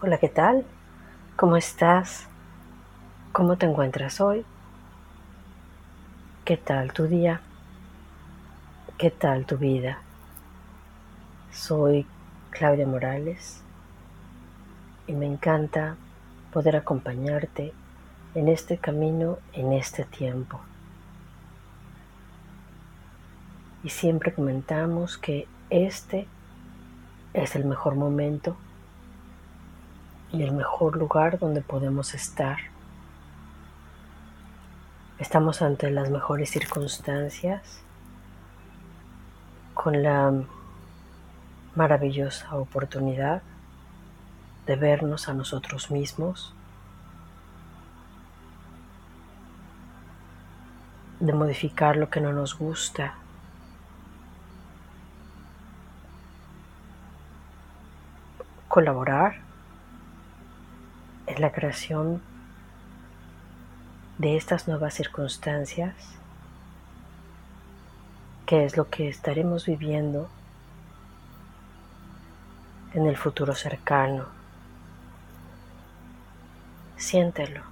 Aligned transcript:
Hola, 0.00 0.18
¿qué 0.18 0.28
tal? 0.28 0.64
¿Cómo 1.34 1.56
estás? 1.56 2.28
¿Cómo 3.32 3.58
te 3.58 3.66
encuentras 3.66 4.20
hoy? 4.20 4.46
¿Qué 6.44 6.56
tal 6.56 6.92
tu 6.92 7.08
día? 7.08 7.40
¿Qué 8.96 9.10
tal 9.10 9.44
tu 9.44 9.56
vida? 9.56 9.98
Soy 11.50 12.06
Claudia 12.50 12.86
Morales 12.86 13.60
y 15.08 15.14
me 15.14 15.26
encanta 15.26 15.96
poder 16.52 16.76
acompañarte 16.76 17.72
en 18.36 18.46
este 18.46 18.78
camino, 18.78 19.38
en 19.52 19.72
este 19.72 20.04
tiempo. 20.04 20.60
Y 23.82 23.88
siempre 23.88 24.32
comentamos 24.32 25.18
que 25.18 25.48
este 25.70 26.28
es 27.34 27.56
el 27.56 27.64
mejor 27.64 27.96
momento 27.96 28.56
y 30.32 30.42
el 30.42 30.52
mejor 30.52 30.96
lugar 30.96 31.38
donde 31.38 31.62
podemos 31.62 32.14
estar. 32.14 32.58
Estamos 35.18 35.62
ante 35.62 35.90
las 35.90 36.10
mejores 36.10 36.50
circunstancias 36.50 37.80
con 39.74 40.02
la 40.02 40.32
maravillosa 41.74 42.54
oportunidad 42.56 43.42
de 44.66 44.76
vernos 44.76 45.28
a 45.28 45.34
nosotros 45.34 45.90
mismos, 45.90 46.54
de 51.20 51.32
modificar 51.32 51.96
lo 51.96 52.10
que 52.10 52.20
no 52.20 52.32
nos 52.32 52.56
gusta, 52.56 53.14
colaborar 58.68 59.47
la 61.40 61.52
creación 61.52 62.20
de 64.18 64.36
estas 64.36 64.66
nuevas 64.66 64.94
circunstancias, 64.94 65.94
que 68.46 68.64
es 68.64 68.76
lo 68.76 68.90
que 68.90 69.08
estaremos 69.08 69.66
viviendo 69.66 70.28
en 72.94 73.06
el 73.06 73.16
futuro 73.16 73.54
cercano. 73.54 74.26
Siéntelo. 76.96 77.62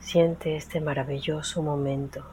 Siente 0.00 0.56
este 0.56 0.80
maravilloso 0.80 1.62
momento. 1.62 2.24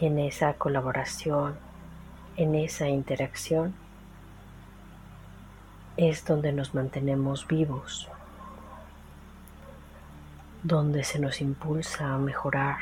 Y 0.00 0.06
en 0.06 0.18
esa 0.18 0.54
colaboración 0.54 1.69
en 2.36 2.54
esa 2.54 2.88
interacción 2.88 3.74
es 5.96 6.24
donde 6.24 6.52
nos 6.52 6.74
mantenemos 6.74 7.46
vivos, 7.46 8.08
donde 10.62 11.04
se 11.04 11.18
nos 11.18 11.40
impulsa 11.40 12.14
a 12.14 12.18
mejorar. 12.18 12.78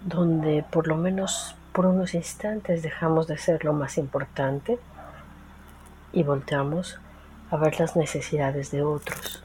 donde 0.00 0.64
por 0.70 0.86
lo 0.86 0.96
menos 0.96 1.54
por 1.72 1.84
unos 1.84 2.14
instantes 2.14 2.82
dejamos 2.82 3.26
de 3.26 3.36
ser 3.36 3.62
lo 3.64 3.74
más 3.74 3.98
importante 3.98 4.78
y 6.12 6.22
volteamos 6.22 6.98
a 7.50 7.56
ver 7.56 7.78
las 7.78 7.94
necesidades 7.94 8.70
de 8.70 8.82
otros 8.82 9.44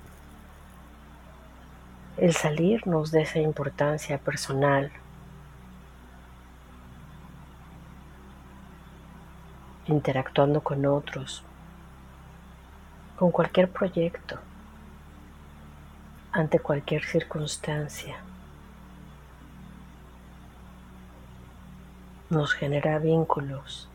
el 2.18 2.34
salirnos 2.34 3.12
de 3.12 3.24
esa 3.24 3.40
importancia 3.40 4.18
personal. 4.18 4.92
interactuando 9.86 10.62
con 10.62 10.86
otros, 10.86 11.44
con 13.20 13.32
cualquier 13.32 13.70
proyecto, 13.70 14.40
ante 16.32 16.58
cualquier 16.60 17.04
circunstancia. 17.04 18.16
Nos 22.30 22.54
genera 22.54 22.98
vínculos 22.98 23.90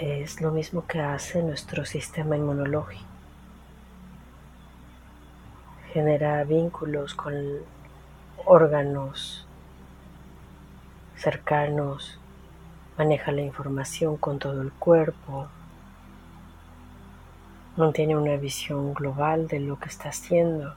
es 0.00 0.40
lo 0.40 0.50
mismo 0.50 0.86
que 0.86 0.98
hace 0.98 1.42
nuestro 1.42 1.84
sistema 1.84 2.34
inmunológico. 2.34 3.04
Genera 5.92 6.42
vínculos 6.44 7.14
con 7.14 7.34
órganos 8.46 9.46
cercanos, 11.16 12.18
maneja 12.96 13.30
la 13.30 13.42
información 13.42 14.16
con 14.16 14.38
todo 14.38 14.62
el 14.62 14.72
cuerpo, 14.72 15.48
mantiene 17.76 18.16
una 18.16 18.36
visión 18.36 18.94
global 18.94 19.48
de 19.48 19.60
lo 19.60 19.78
que 19.78 19.90
está 19.90 20.08
haciendo, 20.08 20.74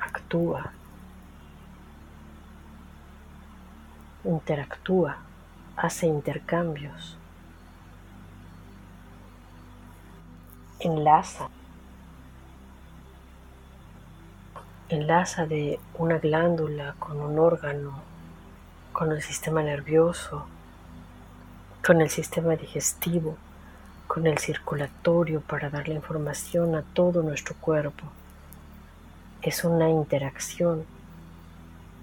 actúa, 0.00 0.72
interactúa, 4.24 5.16
hace 5.78 6.06
intercambios. 6.06 7.16
Enlaza, 10.80 11.48
enlaza 14.88 15.46
de 15.46 15.80
una 15.94 16.18
glándula 16.18 16.94
con 16.98 17.20
un 17.20 17.38
órgano, 17.38 18.00
con 18.92 19.10
el 19.10 19.22
sistema 19.22 19.62
nervioso, 19.62 20.46
con 21.84 22.00
el 22.00 22.10
sistema 22.10 22.54
digestivo, 22.54 23.36
con 24.06 24.26
el 24.26 24.38
circulatorio 24.38 25.40
para 25.40 25.68
dar 25.68 25.88
la 25.88 25.94
información 25.94 26.74
a 26.74 26.82
todo 26.82 27.22
nuestro 27.22 27.56
cuerpo. 27.56 28.04
Es 29.42 29.64
una 29.64 29.88
interacción 29.88 30.84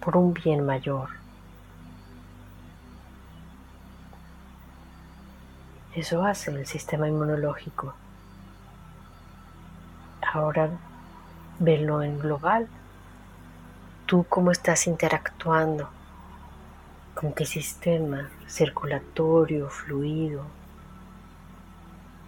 por 0.01 0.17
un 0.17 0.33
bien 0.33 0.65
mayor. 0.65 1.09
Eso 5.95 6.25
hace 6.25 6.51
el 6.51 6.65
sistema 6.67 7.07
inmunológico. 7.07 7.95
Ahora 10.35 10.69
velo 11.59 12.03
en 12.03 12.19
global. 12.19 12.67
Tú 14.05 14.25
cómo 14.27 14.51
estás 14.51 14.85
interactuando, 14.85 15.89
con 17.13 17.31
qué 17.31 17.45
sistema 17.45 18.29
circulatorio, 18.45 19.69
fluido, 19.69 20.43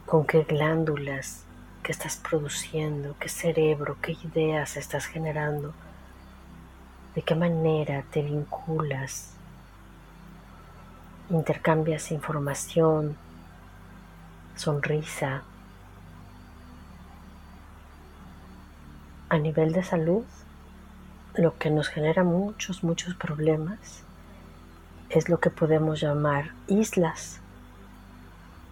con 0.06 0.26
qué 0.26 0.44
glándulas 0.44 1.44
que 1.84 1.92
estás 1.92 2.16
produciendo, 2.16 3.18
qué 3.20 3.28
cerebro, 3.28 3.98
qué 4.02 4.14
ideas 4.24 4.78
estás 4.78 5.06
generando, 5.06 5.74
de 7.14 7.22
qué 7.24 7.36
manera 7.36 8.06
te 8.10 8.22
vinculas, 8.22 9.34
intercambias 11.30 12.14
información, 12.14 13.18
sonrisa, 14.56 15.44
a 19.30 19.38
nivel 19.38 19.74
de 19.74 19.84
salud, 19.84 20.24
lo 21.36 21.58
que 21.58 21.70
nos 21.70 21.90
genera 21.90 22.24
muchos, 22.24 22.84
muchos 22.84 23.14
problemas 23.16 24.04
es 25.10 25.30
lo 25.30 25.40
que 25.40 25.50
podemos 25.50 26.00
llamar 26.00 26.52
islas, 26.68 27.40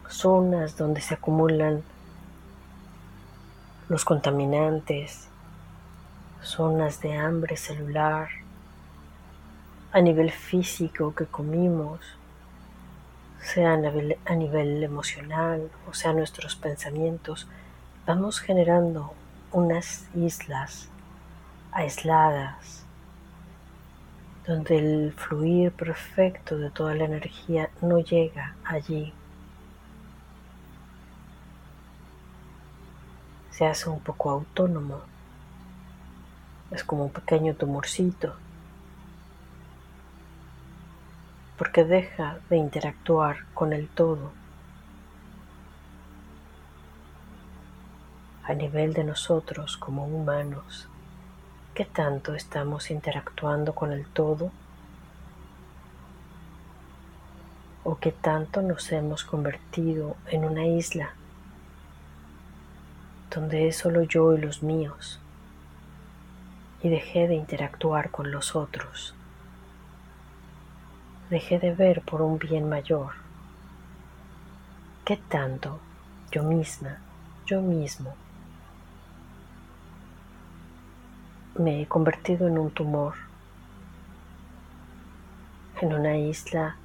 zonas 0.10 0.78
donde 0.78 1.02
se 1.02 1.14
acumulan 1.14 1.84
los 3.90 4.04
contaminantes, 4.04 5.28
zonas 6.42 7.02
de 7.02 7.18
hambre 7.18 7.58
celular, 7.58 8.30
a 9.92 10.02
nivel 10.02 10.32
físico 10.32 11.14
que 11.16 11.26
comimos, 11.26 12.00
sea 13.40 13.74
a 13.74 13.78
nivel, 13.78 14.18
a 14.26 14.36
nivel 14.36 14.84
emocional 14.84 15.70
o 15.88 15.94
sea 15.94 16.14
nuestros 16.14 16.56
pensamientos, 16.56 17.48
vamos 18.06 18.40
generando 18.40 19.14
unas 19.56 20.06
islas 20.14 20.90
aisladas 21.72 22.84
donde 24.46 24.78
el 24.78 25.14
fluir 25.14 25.72
perfecto 25.72 26.58
de 26.58 26.70
toda 26.70 26.94
la 26.94 27.06
energía 27.06 27.70
no 27.82 28.00
llega 28.00 28.54
allí. 28.66 29.14
Se 33.52 33.66
hace 33.66 33.90
un 33.90 34.02
poco 34.02 34.30
autónomo. 34.30 35.00
Es 36.70 36.84
como 36.84 37.06
un 37.06 37.12
pequeño 37.12 37.56
tumorcito. 37.56 38.36
porque 41.58 41.86
deja 41.86 42.40
de 42.50 42.58
interactuar 42.58 43.46
con 43.54 43.72
el 43.72 43.88
todo 43.88 44.34
a 48.48 48.54
nivel 48.54 48.94
de 48.94 49.04
nosotros 49.04 49.76
como 49.76 50.06
humanos. 50.06 50.88
¿Qué 51.74 51.84
tanto 51.84 52.36
estamos 52.36 52.92
interactuando 52.92 53.74
con 53.74 53.92
el 53.92 54.06
todo? 54.06 54.52
¿O 57.84 57.98
qué 57.98 58.12
tanto 58.12 58.62
nos 58.62 58.92
hemos 58.92 59.24
convertido 59.24 60.16
en 60.28 60.46
una 60.46 60.66
isla 60.68 61.14
donde 63.34 63.68
es 63.68 63.78
solo 63.78 64.04
yo 64.04 64.34
y 64.34 64.40
los 64.40 64.62
míos 64.64 65.20
y 66.82 66.90
dejé 66.90 67.28
de 67.28 67.36
interactuar 67.36 68.12
con 68.12 68.32
los 68.32 68.56
otros? 68.56 69.16
Dejé 71.32 71.58
de 71.58 71.74
ver 71.74 72.02
por 72.02 72.22
un 72.22 72.38
bien 72.38 72.70
mayor. 72.70 73.14
¿Qué 75.04 75.18
tanto 75.18 75.80
yo 76.32 76.44
misma, 76.44 77.00
yo 77.46 77.62
mismo, 77.62 78.16
me 81.56 81.82
he 81.82 81.88
convertido 81.88 82.48
en 82.48 82.58
un 82.58 82.70
tumor, 82.72 83.16
en 85.82 85.94
una 85.94 86.18
isla 86.18 86.76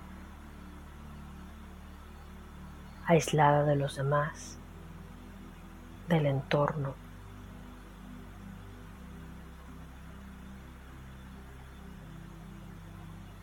aislada 3.06 3.64
de 3.64 3.75
los 3.75 3.96
demás, 3.96 4.56
del 6.08 6.26
entorno. 6.26 6.94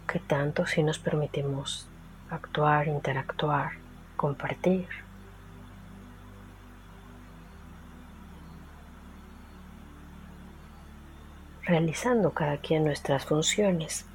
¿Qué 0.07 0.19
tanto 0.19 0.65
si 0.65 0.83
nos 0.83 0.97
permitimos 0.97 1.87
actuar, 2.29 2.87
interactuar, 2.87 3.73
compartir? 4.15 5.06
Realizando 11.67 12.31
cada 12.31 12.57
quien 12.57 12.85
nuestras 12.85 13.25
funciones. 13.25 14.05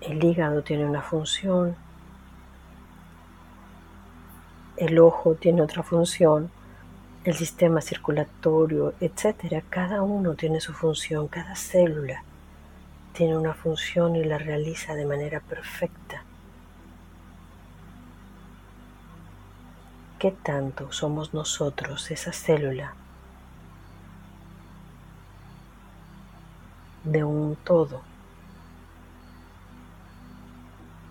El 0.00 0.24
hígado 0.24 0.62
tiene 0.62 0.86
una 0.86 1.02
función, 1.02 1.76
el 4.76 4.98
ojo 4.98 5.34
tiene 5.34 5.62
otra 5.62 5.82
función, 5.82 6.50
el 7.24 7.34
sistema 7.34 7.80
circulatorio, 7.80 8.94
etc. 9.00 9.62
Cada 9.68 10.02
uno 10.02 10.34
tiene 10.34 10.60
su 10.60 10.72
función, 10.72 11.28
cada 11.28 11.56
célula 11.56 12.22
tiene 13.12 13.36
una 13.36 13.54
función 13.54 14.14
y 14.14 14.24
la 14.24 14.38
realiza 14.38 14.94
de 14.94 15.06
manera 15.06 15.40
perfecta. 15.40 16.25
¿Qué 20.26 20.32
tanto 20.32 20.90
somos 20.90 21.34
nosotros 21.34 22.10
esa 22.10 22.32
célula 22.32 22.94
de 27.04 27.22
un 27.22 27.54
todo 27.54 28.00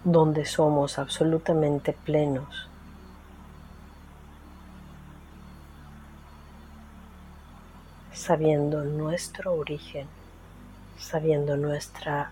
donde 0.04 0.44
somos 0.44 1.00
absolutamente 1.00 1.94
plenos? 1.94 2.68
sabiendo 8.12 8.84
nuestro 8.84 9.54
origen, 9.54 10.08
sabiendo 11.00 11.56
nuestra 11.56 12.32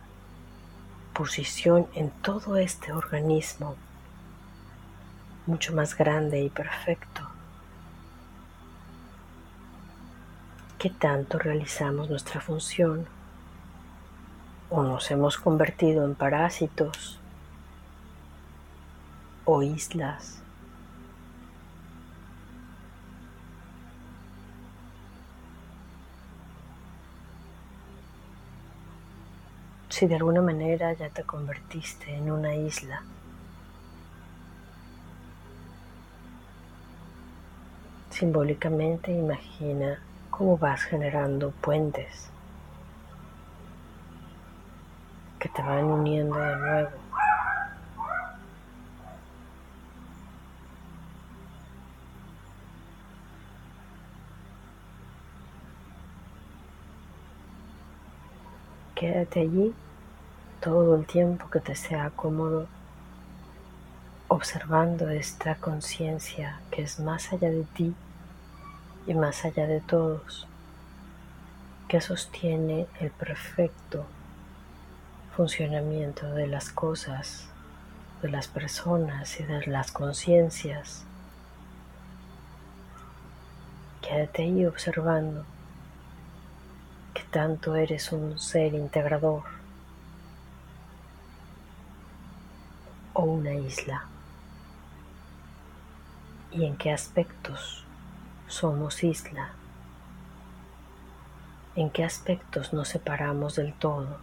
posición 1.14 1.88
en 1.96 2.10
todo 2.10 2.58
este 2.58 2.92
organismo 2.92 3.78
mucho 5.46 5.74
más 5.74 5.98
grande 5.98 6.42
y 6.42 6.50
perfecto. 6.50 7.22
¿Qué 10.78 10.90
tanto 10.90 11.40
realizamos 11.40 12.10
nuestra 12.10 12.42
función? 12.42 13.06
¿O 14.70 14.84
nos 14.84 15.12
hemos 15.12 15.38
convertido 15.38 16.06
en 16.06 16.16
parásitos 16.16 17.20
o 19.46 19.62
islas? 19.62 20.42
Si 29.90 30.08
de 30.08 30.16
alguna 30.16 30.42
manera 30.42 30.92
ya 30.94 31.10
te 31.10 31.24
convertiste 31.24 32.16
en 32.16 32.32
una 32.32 32.56
isla, 32.56 33.04
Simbólicamente 38.24 39.12
imagina 39.12 40.00
cómo 40.30 40.58
vas 40.58 40.84
generando 40.84 41.52
puentes 41.52 42.30
que 45.38 45.50
te 45.50 45.62
van 45.62 45.84
uniendo 45.84 46.40
de 46.40 46.56
nuevo. 46.56 46.90
Quédate 58.96 59.42
allí 59.42 59.76
todo 60.62 60.96
el 60.96 61.06
tiempo 61.06 61.50
que 61.50 61.60
te 61.60 61.76
sea 61.76 62.10
cómodo 62.12 62.68
observando 64.30 65.10
esta 65.10 65.56
conciencia 65.56 66.62
que 66.72 66.84
es 66.84 67.02
más 67.02 67.34
allá 67.34 67.52
de 67.52 67.66
ti 67.76 67.94
y 69.06 69.14
más 69.14 69.44
allá 69.46 69.68
de 69.68 69.82
todos, 69.82 70.48
que 71.88 72.00
sostiene 72.02 72.88
el 73.00 73.12
perfecto 73.12 74.06
funcionamiento 75.36 76.32
de 76.32 76.48
las 76.48 76.70
cosas, 76.70 77.50
de 78.22 78.30
las 78.30 78.48
personas 78.48 79.40
y 79.40 79.44
de 79.44 79.66
las 79.68 79.92
conciencias. 79.92 81.04
Quédate 84.02 84.44
ahí 84.44 84.66
observando 84.66 85.46
que 87.14 87.24
tanto 87.24 87.76
eres 87.76 88.12
un 88.12 88.40
ser 88.40 88.74
integrador 88.74 89.44
o 93.14 93.24
una 93.24 93.54
isla 93.54 94.06
y 96.52 96.66
en 96.66 96.76
qué 96.78 96.92
aspectos 96.92 97.84
somos 98.54 99.04
isla, 99.04 99.50
en 101.76 101.90
qué 101.90 102.04
aspectos 102.04 102.72
nos 102.72 102.88
separamos 102.88 103.56
del 103.56 103.74
todo. 103.74 104.20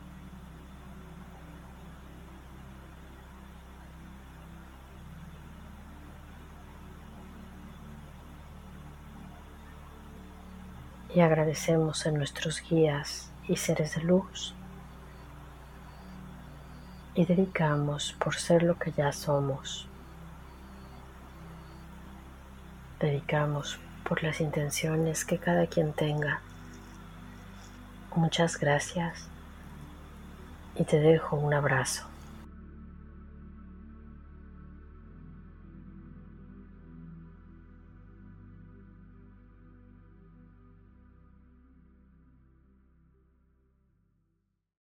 Y 11.13 11.21
agradecemos 11.21 12.07
a 12.07 12.13
nuestros 12.13 12.63
guías 12.63 13.33
y 13.49 13.57
seres 13.57 13.97
de 13.97 14.03
luz. 14.05 14.55
Y 17.17 17.25
dedicamos 17.25 18.13
por 18.13 18.37
ser 18.37 18.63
lo 18.63 18.79
que 18.79 18.93
ya 18.93 19.11
somos. 19.11 19.89
Dedicamos 23.01 23.81
por 24.11 24.25
las 24.25 24.41
intenciones 24.41 25.25
que 25.25 25.39
cada 25.39 25.69
quien 25.69 25.93
tenga. 25.93 26.41
Muchas 28.17 28.59
gracias 28.59 29.29
y 30.75 30.83
te 30.83 30.99
dejo 30.99 31.37
un 31.37 31.55
abrazo. 31.55 32.10